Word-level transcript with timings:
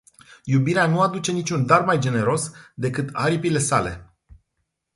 Iubirea 0.45 0.87
nu 0.87 1.01
aduce 1.01 1.31
nici 1.31 1.49
un 1.49 1.65
dar 1.65 1.81
mai 1.85 1.99
generos 1.99 2.51
decât 2.75 3.09
aripile 3.13 3.57
sale. 3.59 4.11